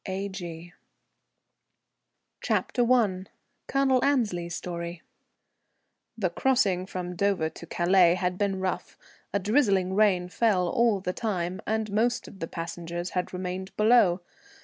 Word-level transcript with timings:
_A.G. 0.11 0.73
CHAPTER 2.41 2.91
I. 2.91 3.25
[Colonel 3.67 4.03
Annesley's 4.03 4.55
Story] 4.55 5.03
The 6.17 6.31
crossing 6.31 6.87
from 6.87 7.15
Dover 7.15 7.51
to 7.51 7.67
Calais 7.67 8.15
had 8.15 8.35
been 8.35 8.59
rough; 8.59 8.97
a 9.31 9.37
drizzling 9.37 9.93
rain 9.93 10.27
fell 10.27 10.67
all 10.69 11.01
the 11.01 11.13
time, 11.13 11.61
and 11.67 11.91
most 11.93 12.27
of 12.27 12.39
the 12.39 12.47
passengers 12.47 13.11
had 13.11 13.31
remained 13.31 13.77
below. 13.77 14.21